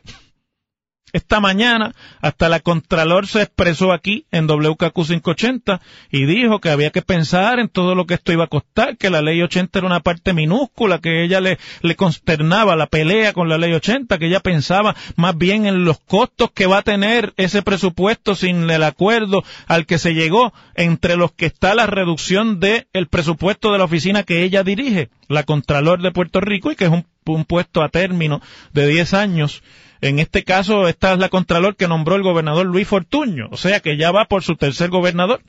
Esta 1.14 1.38
mañana, 1.38 1.94
hasta 2.20 2.48
la 2.48 2.58
Contralor 2.58 3.28
se 3.28 3.42
expresó 3.42 3.92
aquí 3.92 4.26
en 4.32 4.48
WKQ 4.48 4.92
580 4.94 5.80
y 6.10 6.24
dijo 6.26 6.60
que 6.60 6.70
había 6.70 6.90
que 6.90 7.02
pensar 7.02 7.60
en 7.60 7.68
todo 7.68 7.94
lo 7.94 8.04
que 8.04 8.14
esto 8.14 8.32
iba 8.32 8.42
a 8.42 8.48
costar, 8.48 8.96
que 8.96 9.10
la 9.10 9.22
ley 9.22 9.40
80 9.40 9.78
era 9.78 9.86
una 9.86 10.00
parte 10.00 10.32
minúscula, 10.32 10.98
que 10.98 11.22
ella 11.22 11.40
le, 11.40 11.58
le 11.82 11.94
consternaba 11.94 12.74
la 12.74 12.88
pelea 12.88 13.32
con 13.32 13.48
la 13.48 13.58
ley 13.58 13.72
80, 13.74 14.18
que 14.18 14.26
ella 14.26 14.40
pensaba 14.40 14.96
más 15.14 15.38
bien 15.38 15.66
en 15.66 15.84
los 15.84 16.00
costos 16.00 16.50
que 16.50 16.66
va 16.66 16.78
a 16.78 16.82
tener 16.82 17.32
ese 17.36 17.62
presupuesto 17.62 18.34
sin 18.34 18.68
el 18.68 18.82
acuerdo 18.82 19.44
al 19.68 19.86
que 19.86 19.98
se 19.98 20.14
llegó, 20.14 20.52
entre 20.74 21.14
los 21.14 21.30
que 21.30 21.46
está 21.46 21.76
la 21.76 21.86
reducción 21.86 22.58
del 22.58 22.88
el 22.92 23.06
presupuesto 23.06 23.70
de 23.70 23.78
la 23.78 23.84
oficina 23.84 24.24
que 24.24 24.42
ella 24.42 24.64
dirige, 24.64 25.10
la 25.28 25.44
Contralor 25.44 26.02
de 26.02 26.10
Puerto 26.10 26.40
Rico, 26.40 26.72
y 26.72 26.74
que 26.74 26.86
es 26.86 26.90
un, 26.90 27.06
un 27.24 27.44
puesto 27.44 27.84
a 27.84 27.88
término 27.88 28.42
de 28.72 28.88
10 28.88 29.14
años 29.14 29.62
en 30.04 30.18
este 30.18 30.44
caso, 30.44 30.86
esta 30.86 31.14
es 31.14 31.18
la 31.18 31.30
Contralor 31.30 31.76
que 31.76 31.88
nombró 31.88 32.16
el 32.16 32.22
gobernador 32.22 32.66
Luis 32.66 32.86
Fortuño, 32.86 33.48
o 33.50 33.56
sea 33.56 33.80
que 33.80 33.96
ya 33.96 34.10
va 34.10 34.26
por 34.26 34.42
su 34.42 34.54
tercer 34.54 34.90
gobernador. 34.90 35.42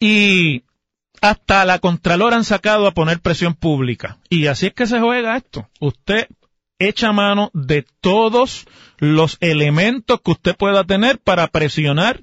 Y 0.00 0.64
hasta 1.20 1.64
la 1.64 1.78
Contralor 1.78 2.34
han 2.34 2.42
sacado 2.42 2.88
a 2.88 2.90
poner 2.90 3.20
presión 3.20 3.54
pública. 3.54 4.18
Y 4.28 4.48
así 4.48 4.66
es 4.66 4.74
que 4.74 4.88
se 4.88 4.98
juega 4.98 5.36
esto. 5.36 5.68
Usted 5.78 6.26
echa 6.80 7.12
mano 7.12 7.52
de 7.54 7.86
todos 8.00 8.66
los 8.98 9.36
elementos 9.38 10.20
que 10.20 10.32
usted 10.32 10.56
pueda 10.56 10.82
tener 10.82 11.20
para 11.20 11.46
presionar, 11.46 12.22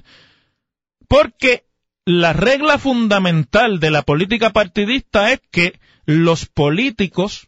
porque 1.07 1.63
la 2.03 2.33
regla 2.33 2.77
fundamental 2.77 3.79
de 3.79 3.89
la 3.89 4.01
política 4.01 4.49
partidista 4.49 5.31
es 5.31 5.39
que 5.49 5.79
los 6.03 6.45
políticos 6.45 7.47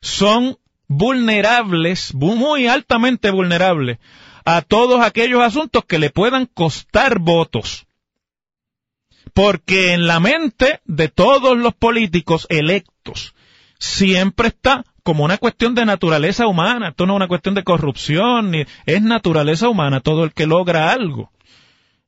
son 0.00 0.56
vulnerables, 0.96 2.14
muy 2.14 2.66
altamente 2.66 3.30
vulnerables, 3.30 3.98
a 4.44 4.62
todos 4.62 5.00
aquellos 5.00 5.42
asuntos 5.42 5.84
que 5.84 5.98
le 5.98 6.10
puedan 6.10 6.46
costar 6.46 7.18
votos. 7.18 7.86
Porque 9.32 9.94
en 9.94 10.06
la 10.06 10.20
mente 10.20 10.80
de 10.84 11.08
todos 11.08 11.56
los 11.56 11.74
políticos 11.74 12.46
electos 12.50 13.34
siempre 13.78 14.48
está 14.48 14.84
como 15.02 15.24
una 15.24 15.38
cuestión 15.38 15.74
de 15.74 15.86
naturaleza 15.86 16.46
humana, 16.46 16.88
esto 16.88 17.06
no 17.06 17.14
es 17.14 17.16
una 17.16 17.28
cuestión 17.28 17.54
de 17.54 17.64
corrupción, 17.64 18.52
es 18.86 19.02
naturaleza 19.02 19.68
humana 19.68 20.00
todo 20.00 20.24
el 20.24 20.32
que 20.32 20.46
logra 20.46 20.92
algo 20.92 21.32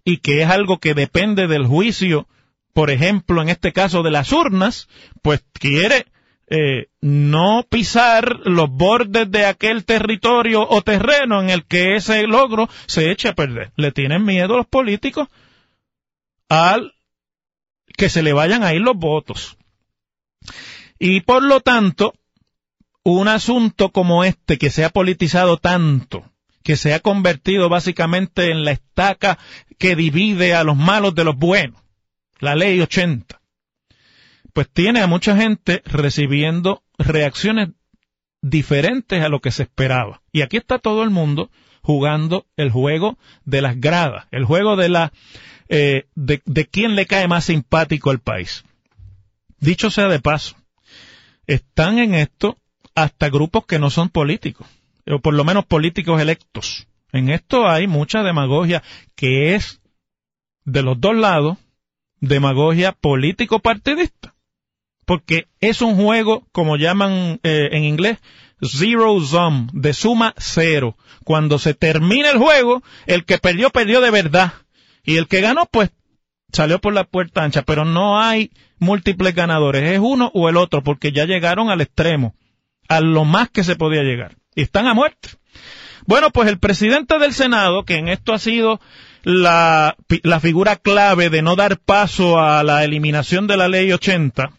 y 0.04 0.18
que 0.18 0.42
es 0.42 0.50
algo 0.50 0.78
que 0.78 0.94
depende 0.94 1.48
del 1.48 1.66
juicio, 1.66 2.28
por 2.72 2.90
ejemplo, 2.90 3.40
en 3.40 3.48
este 3.48 3.72
caso 3.72 4.02
de 4.02 4.10
las 4.10 4.32
urnas, 4.32 4.88
pues 5.22 5.44
quiere 5.54 6.06
eh, 6.46 6.88
no 7.00 7.64
pisar 7.68 8.40
los 8.44 8.68
bordes 8.70 9.30
de 9.30 9.46
aquel 9.46 9.84
territorio 9.84 10.66
o 10.68 10.82
terreno 10.82 11.40
en 11.40 11.50
el 11.50 11.64
que 11.64 11.96
ese 11.96 12.26
logro 12.26 12.68
se 12.86 13.10
eche 13.10 13.28
a 13.28 13.34
perder. 13.34 13.72
Le 13.76 13.92
tienen 13.92 14.24
miedo 14.24 14.56
los 14.56 14.66
políticos 14.66 15.28
al 16.48 16.94
que 17.96 18.08
se 18.08 18.22
le 18.22 18.32
vayan 18.32 18.62
a 18.62 18.74
ir 18.74 18.80
los 18.80 18.96
votos. 18.96 19.56
Y 20.98 21.20
por 21.20 21.42
lo 21.42 21.60
tanto, 21.60 22.14
un 23.02 23.28
asunto 23.28 23.90
como 23.90 24.24
este 24.24 24.58
que 24.58 24.70
se 24.70 24.84
ha 24.84 24.90
politizado 24.90 25.56
tanto, 25.56 26.24
que 26.62 26.76
se 26.76 26.94
ha 26.94 27.00
convertido 27.00 27.68
básicamente 27.68 28.50
en 28.50 28.64
la 28.64 28.72
estaca 28.72 29.38
que 29.78 29.96
divide 29.96 30.54
a 30.54 30.64
los 30.64 30.76
malos 30.76 31.14
de 31.14 31.24
los 31.24 31.36
buenos, 31.36 31.80
la 32.38 32.54
ley 32.54 32.80
80, 32.80 33.40
pues 34.54 34.70
tiene 34.70 35.02
a 35.02 35.06
mucha 35.06 35.37
gente 35.37 35.82
recibiendo 35.84 36.82
reacciones 36.96 37.70
diferentes 38.40 39.23
a 39.23 39.28
lo 39.28 39.40
que 39.40 39.50
se 39.50 39.64
esperaba. 39.64 40.23
Y 40.32 40.42
aquí 40.42 40.56
está 40.56 40.78
todo 40.78 41.02
el 41.02 41.11
mundo 41.11 41.50
jugando 41.82 42.46
el 42.56 42.70
juego 42.70 43.18
de 43.44 43.61
las 43.61 43.78
gradas, 43.78 44.26
el 44.30 44.44
juego 44.44 44.76
de 44.76 44.88
la 44.88 45.12
eh, 45.68 46.06
de, 46.14 46.40
de 46.46 46.66
quién 46.66 46.94
le 46.94 47.06
cae 47.06 47.26
más 47.26 47.46
simpático 47.46 48.11
al 48.11 48.20
país. 48.20 48.64
Dicho 49.58 49.90
sea 49.90 50.08
de 50.08 50.20
paso, 50.20 50.56
están 51.46 51.99
en 51.99 52.14
esto 52.14 52.58
hasta 52.94 53.30
grupos 53.30 53.66
que 53.66 53.78
no 53.78 53.90
son 53.90 54.08
políticos, 54.08 54.68
o 55.06 55.18
por 55.18 55.34
lo 55.34 55.44
menos 55.44 55.66
políticos 55.66 56.20
electos. 56.20 56.87
En 57.12 57.28
esto 57.28 57.68
hay 57.68 57.87
mucha 57.87 58.23
demagogia 58.23 58.82
que 59.16 59.54
es 59.54 59.80
de 60.64 60.82
los 60.82 61.00
dos 61.00 61.16
lados, 61.16 61.58
demagogia 62.20 62.92
político-partidista. 62.92 64.33
Porque 65.04 65.49
es 65.61 65.82
un 65.82 65.96
juego, 65.96 66.46
como 66.52 66.76
llaman 66.76 67.40
eh, 67.42 67.68
en 67.73 67.84
inglés, 67.84 68.18
zero 68.62 69.20
sum, 69.20 69.68
de 69.73 69.92
suma 69.92 70.34
cero. 70.37 70.96
Cuando 71.25 71.58
se 71.58 71.75
termina 71.75 72.30
el 72.30 72.38
juego, 72.38 72.82
el 73.06 73.25
que 73.25 73.38
perdió, 73.38 73.70
perdió 73.70 74.00
de 74.00 74.11
verdad. 74.11 74.52
Y 75.02 75.16
el 75.16 75.26
que 75.28 75.40
ganó, 75.40 75.66
pues, 75.70 75.90
salió 76.52 76.80
por 76.80 76.94
la 76.94 77.04
puerta 77.04 77.42
ancha. 77.42 77.62
Pero 77.62 77.84
no 77.84 78.20
hay 78.20 78.50
múltiples 78.78 79.34
ganadores. 79.34 79.82
Es 79.90 80.00
uno 80.02 80.30
o 80.34 80.49
el 80.49 80.56
otro, 80.56 80.82
porque 80.82 81.12
ya 81.12 81.25
llegaron 81.25 81.70
al 81.70 81.80
extremo, 81.80 82.34
a 82.88 83.00
lo 83.00 83.25
más 83.25 83.50
que 83.50 83.64
se 83.64 83.76
podía 83.76 84.02
llegar. 84.02 84.37
Y 84.54 84.62
están 84.62 84.87
a 84.87 84.94
muerte. 84.94 85.30
Bueno, 86.06 86.30
pues 86.30 86.49
el 86.49 86.58
presidente 86.58 87.18
del 87.18 87.32
Senado, 87.32 87.84
que 87.84 87.96
en 87.96 88.08
esto 88.08 88.34
ha 88.34 88.38
sido 88.38 88.80
la, 89.23 89.96
la 90.23 90.40
figura 90.40 90.76
clave 90.76 91.30
de 91.30 91.40
no 91.40 91.56
dar 91.56 91.78
paso 91.78 92.38
a 92.38 92.62
la 92.62 92.84
eliminación 92.84 93.46
de 93.46 93.56
la 93.56 93.68
ley 93.68 93.90
80, 93.90 94.52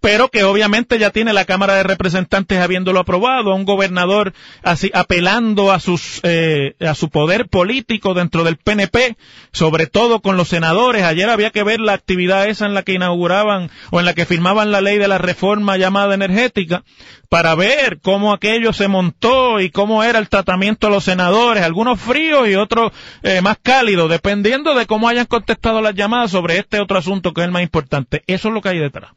pero 0.00 0.28
que 0.28 0.44
obviamente 0.44 0.98
ya 0.98 1.10
tiene 1.10 1.32
la 1.32 1.44
Cámara 1.44 1.74
de 1.74 1.82
Representantes 1.82 2.58
habiéndolo 2.58 3.00
aprobado, 3.00 3.52
a 3.52 3.54
un 3.54 3.64
gobernador 3.64 4.32
así 4.62 4.90
apelando 4.94 5.72
a 5.72 5.80
sus 5.80 6.20
eh, 6.22 6.74
a 6.80 6.94
su 6.94 7.10
poder 7.10 7.48
político 7.48 8.14
dentro 8.14 8.44
del 8.44 8.56
PNP, 8.56 9.16
sobre 9.52 9.86
todo 9.86 10.20
con 10.20 10.36
los 10.36 10.48
senadores. 10.48 11.02
Ayer 11.02 11.28
había 11.28 11.50
que 11.50 11.62
ver 11.62 11.80
la 11.80 11.92
actividad 11.92 12.48
esa 12.48 12.66
en 12.66 12.74
la 12.74 12.82
que 12.82 12.92
inauguraban 12.92 13.70
o 13.90 14.00
en 14.00 14.06
la 14.06 14.14
que 14.14 14.26
firmaban 14.26 14.70
la 14.70 14.80
ley 14.80 14.98
de 14.98 15.08
la 15.08 15.18
reforma 15.18 15.76
llamada 15.76 16.14
energética 16.14 16.84
para 17.28 17.54
ver 17.54 18.00
cómo 18.00 18.32
aquello 18.32 18.72
se 18.72 18.88
montó 18.88 19.60
y 19.60 19.70
cómo 19.70 20.02
era 20.02 20.18
el 20.18 20.28
tratamiento 20.28 20.86
de 20.86 20.94
los 20.94 21.04
senadores, 21.04 21.62
algunos 21.62 22.00
fríos 22.00 22.48
y 22.48 22.54
otros 22.54 22.92
eh, 23.22 23.40
más 23.40 23.58
cálidos, 23.62 24.10
dependiendo 24.10 24.74
de 24.74 24.86
cómo 24.86 25.08
hayan 25.08 25.26
contestado 25.26 25.80
las 25.80 25.94
llamadas 25.94 26.30
sobre 26.30 26.58
este 26.58 26.80
otro 26.80 26.98
asunto 26.98 27.32
que 27.32 27.40
es 27.40 27.46
el 27.46 27.52
más 27.52 27.62
importante. 27.62 28.22
Eso 28.26 28.48
es 28.48 28.54
lo 28.54 28.60
que 28.60 28.70
hay 28.70 28.78
detrás. 28.78 29.10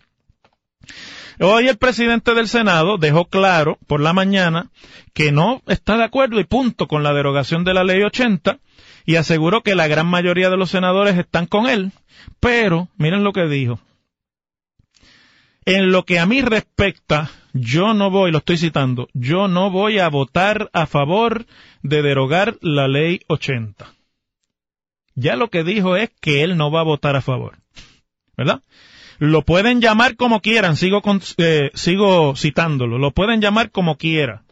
Hoy 1.40 1.68
el 1.70 1.78
presidente 1.78 2.34
del 2.34 2.50
Senado 2.50 2.98
dejó 2.98 3.26
claro 3.26 3.78
por 3.88 4.02
la 4.02 4.12
mañana 4.12 4.72
que 5.14 5.32
no 5.32 5.62
está 5.68 5.96
de 5.96 6.04
acuerdo 6.04 6.40
y 6.40 6.44
punto 6.44 6.88
con 6.88 7.02
la 7.02 7.14
derogación 7.14 7.64
de 7.64 7.74
la 7.74 7.86
ley 7.86 8.02
80 8.04 8.60
y 9.06 9.16
aseguró 9.16 9.62
que 9.64 9.76
la 9.76 9.88
gran 9.88 10.08
mayoría 10.08 10.50
de 10.50 10.58
los 10.58 10.70
senadores 10.70 11.18
están 11.18 11.46
con 11.46 11.68
él, 11.68 11.92
pero 12.40 12.90
miren 12.98 13.24
lo 13.24 13.32
que 13.32 13.48
dijo. 13.48 13.80
En 15.66 15.92
lo 15.92 16.04
que 16.04 16.20
a 16.20 16.26
mí 16.26 16.42
respecta, 16.42 17.32
yo 17.54 17.94
no 17.94 18.10
voy, 18.10 18.32
lo 18.32 18.40
estoy 18.40 18.58
citando, 18.58 19.08
yo 19.14 19.48
no 19.48 19.72
voy 19.72 20.00
a 20.00 20.10
votar 20.10 20.70
a 20.74 20.88
favor 20.88 21.46
de 21.84 22.02
derogar 22.02 22.58
la 22.62 22.88
ley 22.88 23.22
80. 23.28 23.94
Ya 25.16 25.36
lo 25.36 25.50
que 25.50 25.64
dijo 25.64 25.96
es 25.96 26.10
que 26.22 26.44
él 26.44 26.58
no 26.58 26.72
va 26.72 26.82
a 26.82 26.86
votar 26.86 27.16
a 27.16 27.22
favor. 27.22 27.58
¿Verdad? 28.36 28.62
Lo 29.20 29.44
pueden 29.44 29.82
llamar 29.82 30.16
como 30.16 30.42
quieran, 30.42 30.78
sigo, 30.78 31.02
eh, 31.38 31.72
sigo 31.74 32.36
citándolo, 32.36 32.98
lo 32.98 33.12
pueden 33.12 33.42
llamar 33.42 33.70
como 33.70 33.98
quiera. 33.98 34.44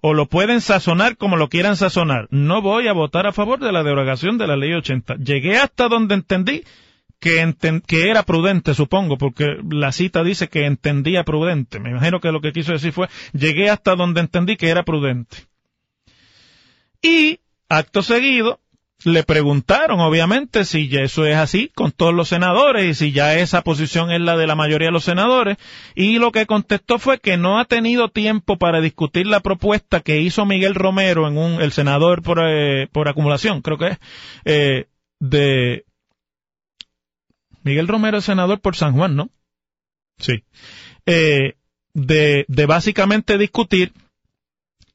O 0.00 0.14
lo 0.14 0.26
pueden 0.26 0.60
sazonar 0.60 1.16
como 1.16 1.36
lo 1.36 1.48
quieran 1.48 1.76
sazonar. 1.76 2.28
No 2.30 2.62
voy 2.62 2.86
a 2.86 2.92
votar 2.92 3.26
a 3.26 3.32
favor 3.32 3.58
de 3.58 3.72
la 3.72 3.82
derogación 3.82 4.38
de 4.38 4.46
la 4.46 4.56
ley 4.56 4.72
80. 4.72 5.16
Llegué 5.16 5.56
hasta 5.56 5.88
donde 5.88 6.14
entendí 6.14 6.62
que, 7.20 7.54
que 7.86 8.10
era 8.10 8.22
prudente, 8.22 8.74
supongo, 8.74 9.18
porque 9.18 9.46
la 9.68 9.90
cita 9.92 10.22
dice 10.22 10.48
que 10.48 10.66
entendía 10.66 11.24
prudente. 11.24 11.80
Me 11.80 11.90
imagino 11.90 12.20
que 12.20 12.32
lo 12.32 12.40
que 12.40 12.52
quiso 12.52 12.72
decir 12.72 12.92
fue, 12.92 13.08
llegué 13.32 13.70
hasta 13.70 13.96
donde 13.96 14.20
entendí 14.20 14.56
que 14.56 14.68
era 14.68 14.84
prudente. 14.84 15.36
Y, 17.02 17.40
acto 17.68 18.02
seguido, 18.02 18.60
le 19.04 19.22
preguntaron, 19.22 20.00
obviamente, 20.00 20.64
si 20.64 20.88
ya 20.88 21.00
eso 21.02 21.24
es 21.24 21.36
así 21.36 21.70
con 21.74 21.92
todos 21.92 22.12
los 22.12 22.28
senadores 22.28 22.84
y 22.84 22.94
si 22.94 23.12
ya 23.12 23.36
esa 23.36 23.62
posición 23.62 24.10
es 24.10 24.20
la 24.20 24.36
de 24.36 24.48
la 24.48 24.56
mayoría 24.56 24.88
de 24.88 24.92
los 24.92 25.04
senadores. 25.04 25.56
Y 25.94 26.18
lo 26.18 26.32
que 26.32 26.46
contestó 26.46 26.98
fue 26.98 27.20
que 27.20 27.36
no 27.36 27.60
ha 27.60 27.64
tenido 27.64 28.08
tiempo 28.08 28.56
para 28.56 28.80
discutir 28.80 29.26
la 29.26 29.40
propuesta 29.40 30.00
que 30.00 30.20
hizo 30.20 30.44
Miguel 30.46 30.74
Romero 30.74 31.28
en 31.28 31.38
un, 31.38 31.60
el 31.60 31.72
senador 31.72 32.22
por, 32.22 32.40
eh, 32.44 32.88
por 32.90 33.08
acumulación, 33.08 33.62
creo 33.62 33.78
que 33.78 33.88
es, 33.88 33.98
eh, 34.44 34.86
de 35.20 35.84
Miguel 37.62 37.86
Romero, 37.86 38.20
senador 38.20 38.60
por 38.60 38.74
San 38.74 38.94
Juan, 38.94 39.14
¿no? 39.14 39.30
Sí. 40.18 40.42
Eh, 41.06 41.54
de, 41.94 42.44
de 42.48 42.66
básicamente 42.66 43.38
discutir 43.38 43.92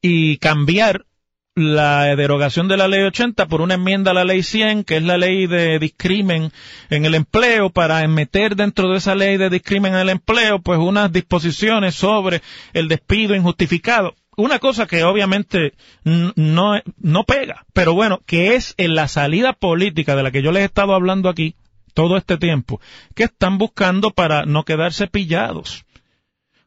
y 0.02 0.36
cambiar 0.36 1.06
la 1.54 2.16
derogación 2.16 2.66
de 2.66 2.76
la 2.76 2.88
ley 2.88 3.02
80 3.02 3.46
por 3.46 3.60
una 3.60 3.74
enmienda 3.74 4.10
a 4.10 4.14
la 4.14 4.24
ley 4.24 4.42
100, 4.42 4.84
que 4.84 4.96
es 4.96 5.02
la 5.04 5.16
ley 5.16 5.46
de 5.46 5.78
discrimen 5.78 6.50
en 6.90 7.04
el 7.04 7.14
empleo, 7.14 7.70
para 7.70 8.06
meter 8.08 8.56
dentro 8.56 8.90
de 8.90 8.98
esa 8.98 9.14
ley 9.14 9.36
de 9.36 9.50
discrimen 9.50 9.94
en 9.94 10.00
el 10.00 10.08
empleo, 10.08 10.60
pues 10.60 10.80
unas 10.80 11.12
disposiciones 11.12 11.94
sobre 11.94 12.42
el 12.72 12.88
despido 12.88 13.36
injustificado. 13.36 14.14
Una 14.36 14.58
cosa 14.58 14.88
que 14.88 15.04
obviamente 15.04 15.74
no, 16.02 16.80
no 16.98 17.24
pega, 17.24 17.64
pero 17.72 17.94
bueno, 17.94 18.20
que 18.26 18.56
es 18.56 18.74
en 18.76 18.96
la 18.96 19.06
salida 19.06 19.52
política 19.52 20.16
de 20.16 20.24
la 20.24 20.32
que 20.32 20.42
yo 20.42 20.50
les 20.50 20.62
he 20.62 20.66
estado 20.66 20.92
hablando 20.92 21.28
aquí 21.28 21.54
todo 21.94 22.16
este 22.16 22.36
tiempo, 22.36 22.80
que 23.14 23.24
están 23.24 23.58
buscando 23.58 24.10
para 24.10 24.44
no 24.44 24.64
quedarse 24.64 25.06
pillados 25.06 25.84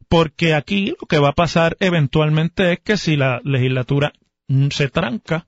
porque 0.09 0.53
aquí 0.53 0.93
lo 0.97 1.05
que 1.05 1.19
va 1.19 1.29
a 1.29 1.35
pasar 1.35 1.75
eventualmente 1.81 2.71
es 2.71 2.79
que 2.79 2.95
si 2.95 3.17
la 3.17 3.41
legislatura 3.43 4.13
se 4.69 4.89
tranca 4.89 5.47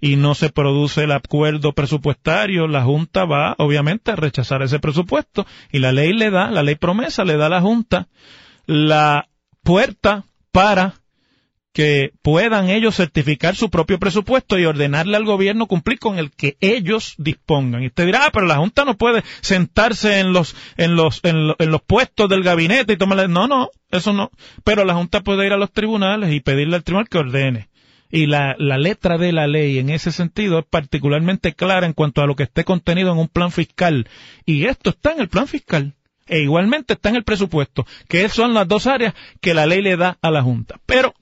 y 0.00 0.16
no 0.16 0.34
se 0.34 0.50
produce 0.50 1.04
el 1.04 1.12
acuerdo 1.12 1.72
presupuestario, 1.72 2.68
la 2.68 2.84
Junta 2.84 3.24
va 3.24 3.54
obviamente 3.58 4.10
a 4.10 4.16
rechazar 4.16 4.62
ese 4.62 4.78
presupuesto 4.78 5.46
y 5.72 5.78
la 5.78 5.92
ley 5.92 6.12
le 6.12 6.30
da, 6.30 6.50
la 6.50 6.62
ley 6.62 6.74
promesa 6.76 7.24
le 7.24 7.36
da 7.36 7.46
a 7.46 7.50
la 7.50 7.60
Junta 7.60 8.08
la 8.66 9.28
puerta 9.62 10.24
para 10.52 10.94
que 11.72 12.12
puedan 12.22 12.70
ellos 12.70 12.96
certificar 12.96 13.54
su 13.54 13.68
propio 13.68 13.98
presupuesto 13.98 14.58
y 14.58 14.64
ordenarle 14.64 15.16
al 15.16 15.26
gobierno 15.26 15.66
cumplir 15.66 15.98
con 15.98 16.18
el 16.18 16.30
que 16.30 16.56
ellos 16.60 17.14
dispongan. 17.18 17.82
Y 17.82 17.88
usted 17.88 18.06
dirá, 18.06 18.24
ah, 18.24 18.30
pero 18.32 18.46
la 18.46 18.56
Junta 18.56 18.86
no 18.86 18.96
puede 18.96 19.22
sentarse 19.42 20.20
en 20.20 20.32
los, 20.32 20.56
en 20.78 20.96
los, 20.96 21.20
en, 21.22 21.48
los 21.48 21.82
puestos 21.82 22.30
del 22.30 22.42
gabinete 22.42 22.94
y 22.94 22.96
tomarle, 22.96 23.28
no, 23.28 23.46
no, 23.46 23.68
eso 23.90 24.14
no. 24.14 24.30
Pero 24.64 24.86
la 24.86 24.94
Junta 24.94 25.20
puede 25.20 25.44
ir 25.44 25.52
a 25.52 25.58
los 25.58 25.70
tribunales 25.70 26.32
y 26.32 26.40
pedirle 26.40 26.76
al 26.76 26.82
tribunal 26.82 27.10
que 27.10 27.18
ordene 27.18 27.68
y 28.10 28.26
la, 28.26 28.54
la, 28.58 28.78
letra 28.78 29.18
de 29.18 29.32
la 29.32 29.46
ley 29.46 29.78
en 29.78 29.90
ese 29.90 30.12
sentido 30.12 30.58
es 30.58 30.64
particularmente 30.64 31.54
clara 31.54 31.86
en 31.86 31.92
cuanto 31.92 32.22
a 32.22 32.26
lo 32.26 32.36
que 32.36 32.44
esté 32.44 32.64
contenido 32.64 33.12
en 33.12 33.18
un 33.18 33.28
plan 33.28 33.50
fiscal. 33.50 34.08
Y 34.44 34.66
esto 34.66 34.90
está 34.90 35.12
en 35.12 35.20
el 35.20 35.28
plan 35.28 35.46
fiscal. 35.46 35.94
E 36.26 36.40
igualmente 36.40 36.94
está 36.94 37.08
en 37.08 37.16
el 37.16 37.24
presupuesto, 37.24 37.86
que 38.08 38.28
son 38.28 38.52
las 38.52 38.66
dos 38.66 38.86
áreas 38.86 39.14
que 39.40 39.54
la 39.54 39.66
ley 39.66 39.80
le 39.80 39.96
da 39.96 40.18
a 40.20 40.30
la 40.30 40.42
Junta. 40.42 40.80
Pero 40.84 41.14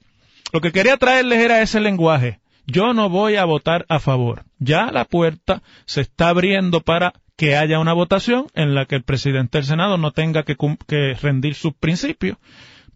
lo 0.52 0.60
que 0.60 0.72
quería 0.72 0.96
traerles 0.96 1.40
era 1.40 1.60
ese 1.60 1.80
lenguaje. 1.80 2.40
Yo 2.66 2.94
no 2.94 3.10
voy 3.10 3.36
a 3.36 3.44
votar 3.44 3.84
a 3.88 3.98
favor. 3.98 4.44
Ya 4.58 4.90
la 4.90 5.04
puerta 5.04 5.62
se 5.84 6.00
está 6.00 6.28
abriendo 6.28 6.80
para 6.80 7.12
que 7.36 7.56
haya 7.56 7.78
una 7.78 7.92
votación 7.92 8.46
en 8.54 8.74
la 8.74 8.86
que 8.86 8.94
el 8.96 9.02
presidente 9.02 9.58
del 9.58 9.66
Senado 9.66 9.98
no 9.98 10.12
tenga 10.12 10.44
que, 10.44 10.56
que 10.86 11.14
rendir 11.20 11.54
sus 11.54 11.74
principios, 11.74 12.38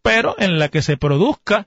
pero 0.00 0.36
en 0.38 0.58
la 0.58 0.68
que 0.68 0.80
se 0.80 0.96
produzca 0.96 1.66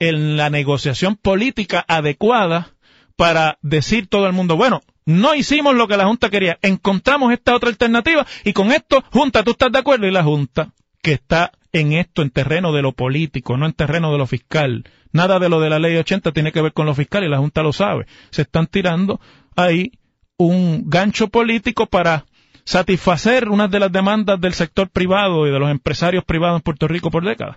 en 0.00 0.36
la 0.36 0.50
negociación 0.50 1.14
política 1.14 1.84
adecuada 1.86 2.72
para 3.16 3.58
decir 3.60 4.08
todo 4.08 4.26
el 4.26 4.32
mundo, 4.32 4.56
bueno, 4.56 4.80
no 5.04 5.34
hicimos 5.34 5.74
lo 5.74 5.86
que 5.86 5.96
la 5.96 6.06
Junta 6.06 6.30
quería, 6.30 6.58
encontramos 6.62 7.32
esta 7.32 7.54
otra 7.54 7.68
alternativa 7.68 8.26
y 8.44 8.52
con 8.52 8.72
esto, 8.72 9.04
Junta, 9.10 9.44
¿tú 9.44 9.52
estás 9.52 9.70
de 9.70 9.78
acuerdo? 9.78 10.06
Y 10.06 10.10
la 10.10 10.24
Junta, 10.24 10.72
que 11.02 11.12
está 11.12 11.52
en 11.72 11.92
esto, 11.92 12.22
en 12.22 12.30
terreno 12.30 12.72
de 12.72 12.82
lo 12.82 12.92
político, 12.92 13.56
no 13.56 13.66
en 13.66 13.74
terreno 13.74 14.10
de 14.10 14.18
lo 14.18 14.26
fiscal. 14.26 14.84
Nada 15.12 15.38
de 15.38 15.48
lo 15.48 15.60
de 15.60 15.70
la 15.70 15.78
ley 15.78 15.96
80 15.96 16.32
tiene 16.32 16.52
que 16.52 16.62
ver 16.62 16.72
con 16.72 16.86
lo 16.86 16.94
fiscal 16.94 17.24
y 17.24 17.28
la 17.28 17.38
Junta 17.38 17.62
lo 17.62 17.72
sabe. 17.72 18.06
Se 18.30 18.42
están 18.42 18.66
tirando 18.66 19.20
ahí 19.54 19.92
un 20.38 20.84
gancho 20.88 21.28
político 21.28 21.86
para 21.86 22.24
satisfacer 22.64 23.48
una 23.48 23.68
de 23.68 23.80
las 23.80 23.92
demandas 23.92 24.40
del 24.40 24.54
sector 24.54 24.88
privado 24.88 25.46
y 25.46 25.50
de 25.50 25.58
los 25.58 25.70
empresarios 25.70 26.24
privados 26.24 26.58
en 26.58 26.62
Puerto 26.62 26.88
Rico 26.88 27.10
por 27.10 27.24
décadas 27.24 27.56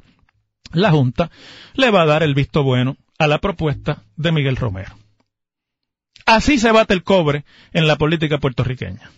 la 0.71 0.91
Junta 0.91 1.29
le 1.73 1.91
va 1.91 2.03
a 2.03 2.05
dar 2.05 2.23
el 2.23 2.33
visto 2.33 2.63
bueno 2.63 2.97
a 3.19 3.27
la 3.27 3.39
propuesta 3.39 4.03
de 4.15 4.31
Miguel 4.31 4.55
Romero. 4.55 4.95
Así 6.25 6.57
se 6.57 6.71
bate 6.71 6.93
el 6.93 7.03
cobre 7.03 7.43
en 7.73 7.87
la 7.87 7.97
política 7.97 8.37
puertorriqueña. 8.37 9.11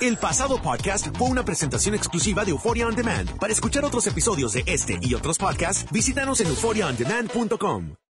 El 0.00 0.16
pasado 0.16 0.62
podcast 0.62 1.14
fue 1.16 1.28
una 1.28 1.44
presentación 1.44 1.94
exclusiva 1.94 2.44
de 2.44 2.52
Euphoria 2.52 2.86
On 2.86 2.94
Demand. 2.94 3.38
Para 3.38 3.52
escuchar 3.52 3.84
otros 3.84 4.06
episodios 4.06 4.54
de 4.54 4.64
este 4.66 4.98
y 5.02 5.12
otros 5.14 5.36
podcasts, 5.36 5.90
visítanos 5.92 6.40
en 6.40 6.48
euphoriaondemand.com. 6.48 7.96